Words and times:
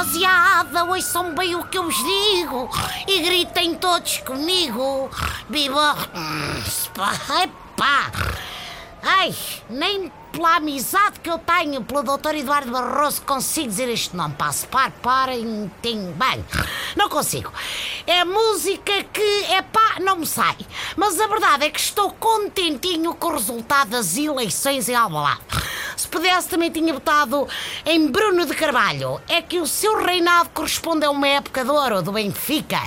rapaziada, 0.00 0.84
ouçam 0.84 1.34
bem 1.34 1.54
o 1.54 1.64
que 1.64 1.76
eu 1.76 1.84
vos 1.84 1.96
digo 1.96 2.70
e 3.06 3.20
gritem 3.20 3.74
todos 3.74 4.18
comigo. 4.18 5.10
Viva. 5.48 5.94
Epá! 7.42 8.10
Ai, 9.02 9.34
nem 9.68 10.10
pela 10.32 10.56
amizade 10.56 11.20
que 11.20 11.28
eu 11.28 11.38
tenho 11.38 11.82
pelo 11.82 12.02
Dr. 12.02 12.34
Eduardo 12.34 12.70
Barroso 12.70 13.20
consigo 13.22 13.68
dizer 13.68 13.90
este 13.90 14.16
nome. 14.16 14.34
Passo, 14.34 14.66
par, 14.68 14.90
parem, 15.02 15.70
tem. 15.82 16.12
Bem, 16.12 16.44
não 16.96 17.08
consigo. 17.08 17.52
É 18.06 18.24
música 18.24 19.04
que, 19.04 19.44
é 19.50 19.60
pá, 19.60 19.96
não 20.00 20.16
me 20.16 20.26
sai. 20.26 20.56
Mas 20.96 21.20
a 21.20 21.26
verdade 21.26 21.66
é 21.66 21.70
que 21.70 21.80
estou 21.80 22.10
contentinho 22.12 23.14
com 23.14 23.28
o 23.28 23.32
resultado 23.32 23.90
das 23.90 24.16
eleições 24.16 24.88
em 24.88 24.94
Alvalade. 24.94 25.40
Se 26.10 26.18
pudesse, 26.18 26.48
também 26.48 26.72
tinha 26.72 26.92
votado 26.92 27.46
em 27.86 28.08
Bruno 28.08 28.44
de 28.44 28.52
Carvalho. 28.52 29.20
É 29.28 29.40
que 29.40 29.60
o 29.60 29.66
seu 29.66 30.02
reinado 30.04 30.50
corresponde 30.52 31.04
a 31.04 31.10
uma 31.12 31.28
época 31.28 31.62
de 31.62 31.70
ouro 31.70 32.02
do 32.02 32.10
Benfica. 32.10 32.80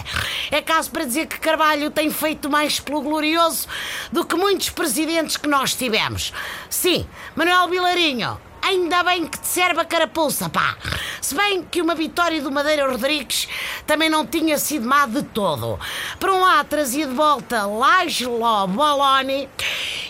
É 0.51 0.61
caso 0.61 0.91
para 0.91 1.05
dizer 1.05 1.27
que 1.27 1.39
Carvalho 1.39 1.89
tem 1.89 2.11
feito 2.11 2.49
mais 2.49 2.81
pelo 2.81 3.01
glorioso 3.01 3.65
do 4.11 4.25
que 4.25 4.35
muitos 4.35 4.71
presidentes 4.71 5.37
que 5.37 5.47
nós 5.47 5.73
tivemos. 5.73 6.33
Sim, 6.69 7.07
Manuel 7.33 7.69
Vilarinho, 7.69 8.37
ainda 8.61 9.01
bem 9.03 9.25
que 9.25 9.39
te 9.39 9.47
serve 9.47 9.79
a 9.79 9.85
carapuça, 9.85 10.49
pá. 10.49 10.75
Se 11.21 11.33
bem 11.33 11.63
que 11.63 11.81
uma 11.81 11.95
vitória 11.95 12.41
do 12.41 12.51
Madeira 12.51 12.91
Rodrigues 12.91 13.47
também 13.87 14.09
não 14.09 14.27
tinha 14.27 14.57
sido 14.57 14.85
má 14.85 15.05
de 15.05 15.23
todo. 15.23 15.79
Por 16.19 16.29
um 16.29 16.41
lado 16.41 16.67
trazia 16.67 17.07
de 17.07 17.13
volta 17.13 17.65
Lajlo 17.65 18.67
Boloni 18.67 19.47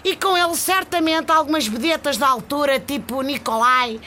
e 0.03 0.16
com 0.16 0.38
ele 0.38 0.55
certamente 0.55 1.31
algumas 1.31 1.67
vedetas 1.67 2.17
da 2.17 2.27
altura, 2.27 2.80
tipo 2.80 3.21
Nicolai, 3.21 3.99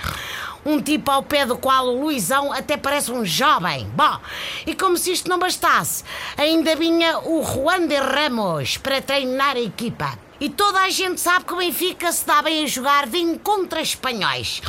um 0.65 0.81
tipo 0.81 1.11
ao 1.11 1.23
pé 1.23 1.47
do 1.47 1.57
qual 1.57 1.87
o 1.87 2.01
Luizão 2.01 2.53
até 2.53 2.77
parece 2.77 3.11
um 3.13 3.25
jovem. 3.25 3.89
Bom, 3.95 4.19
e 4.67 4.75
como 4.75 4.97
se 4.97 5.13
isto 5.13 5.29
não 5.29 5.39
bastasse, 5.39 6.05
ainda 6.37 6.75
vinha 6.75 7.21
o 7.21 7.43
Juan 7.45 7.87
de 7.87 7.97
Ramos 7.97 8.77
para 8.77 9.01
treinar 9.01 9.57
a 9.57 9.61
equipa. 9.61 10.26
E 10.39 10.51
toda 10.51 10.81
a 10.81 10.91
gente 10.91 11.19
sabe 11.21 11.47
que 11.47 11.55
o 11.55 11.57
Benfica 11.57 12.13
se 12.13 12.27
dá 12.27 12.43
bem 12.43 12.65
a 12.65 12.67
jogar 12.67 13.07
de 13.07 13.39
contra 13.39 13.81
espanhóis. 13.81 14.61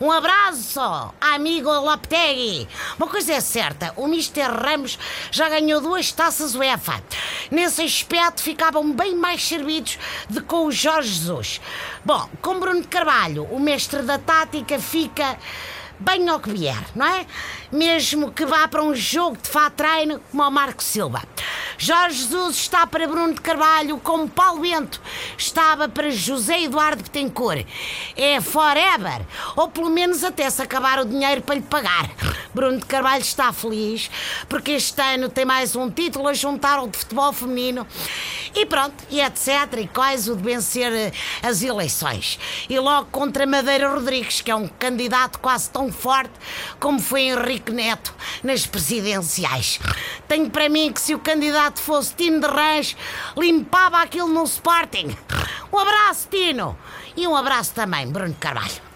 Um 0.00 0.10
abraço, 0.10 0.80
amigo 1.20 1.70
Lopetegui. 1.70 2.66
Uma 2.96 3.06
coisa 3.06 3.34
é 3.34 3.40
certa, 3.40 3.92
o 3.96 4.06
Mister 4.06 4.50
Ramos 4.50 4.98
já 5.30 5.50
ganhou 5.50 5.78
duas 5.82 6.10
taças 6.10 6.54
UEFA. 6.54 7.04
Nesse 7.50 7.82
aspecto 7.82 8.42
ficavam 8.42 8.92
bem 8.92 9.14
mais 9.14 9.46
servidos 9.46 9.98
do 10.30 10.40
que 10.40 10.46
com 10.46 10.64
o 10.64 10.72
Jorge 10.72 11.10
Jesus. 11.10 11.60
Bom, 12.02 12.26
com 12.40 12.58
Bruno 12.58 12.80
de 12.80 12.88
Carvalho, 12.88 13.44
o 13.50 13.60
mestre 13.60 14.00
da 14.00 14.18
tática 14.18 14.78
fica 14.78 15.38
bem 15.98 16.26
ao 16.30 16.40
que 16.40 16.50
vier, 16.50 16.82
não 16.94 17.06
é? 17.06 17.26
Mesmo 17.70 18.32
que 18.32 18.46
vá 18.46 18.66
para 18.66 18.82
um 18.82 18.94
jogo 18.94 19.36
de 19.36 19.50
fato 19.50 19.74
treino 19.74 20.18
como 20.30 20.42
o 20.42 20.50
Marco 20.50 20.82
Silva. 20.82 21.22
Jorge 21.82 22.14
Jesus 22.14 22.56
está 22.56 22.86
para 22.86 23.08
Bruno 23.08 23.32
de 23.32 23.40
Carvalho 23.40 23.98
como 24.00 24.28
Paulo 24.28 24.60
Bento 24.60 25.00
estava 25.38 25.88
para 25.88 26.10
José 26.10 26.64
Eduardo 26.64 27.02
Betancourt. 27.02 27.66
É 28.14 28.38
forever, 28.38 29.22
ou 29.56 29.66
pelo 29.66 29.88
menos 29.88 30.22
até 30.22 30.50
se 30.50 30.60
acabar 30.60 30.98
o 30.98 31.06
dinheiro 31.06 31.40
para 31.40 31.54
lhe 31.54 31.62
pagar. 31.62 32.10
Bruno 32.54 32.78
de 32.78 32.86
Carvalho 32.86 33.22
está 33.22 33.52
feliz 33.52 34.10
porque 34.48 34.72
este 34.72 35.00
ano 35.00 35.28
tem 35.28 35.44
mais 35.44 35.76
um 35.76 35.90
título 35.90 36.28
a 36.28 36.34
juntar 36.34 36.78
ao 36.78 36.88
de 36.88 36.98
futebol 36.98 37.32
feminino 37.32 37.86
e 38.54 38.66
pronto, 38.66 38.94
e 39.10 39.20
etc. 39.20 39.48
E 39.78 39.88
quais 39.88 40.28
o 40.28 40.36
de 40.36 40.42
vencer 40.42 40.92
eh, 40.92 41.12
as 41.42 41.62
eleições. 41.62 42.38
E 42.68 42.78
logo 42.78 43.08
contra 43.10 43.46
Madeira 43.46 43.92
Rodrigues, 43.92 44.40
que 44.40 44.50
é 44.50 44.54
um 44.54 44.66
candidato 44.66 45.38
quase 45.38 45.70
tão 45.70 45.92
forte 45.92 46.32
como 46.78 47.00
foi 47.00 47.22
Henrique 47.22 47.72
Neto 47.72 48.14
nas 48.42 48.66
presidenciais. 48.66 49.78
Tenho 50.26 50.50
para 50.50 50.68
mim 50.68 50.92
que 50.92 51.00
se 51.00 51.14
o 51.14 51.18
candidato 51.18 51.80
fosse 51.80 52.14
Tino 52.14 52.40
de 52.40 52.46
Rãs, 52.46 52.96
limpava 53.36 53.98
aquilo 53.98 54.28
no 54.28 54.44
Sporting. 54.44 55.16
Um 55.72 55.78
abraço, 55.78 56.28
Tino. 56.28 56.76
E 57.16 57.26
um 57.26 57.36
abraço 57.36 57.72
também, 57.74 58.06
Bruno 58.06 58.36
Carvalho. 58.38 58.89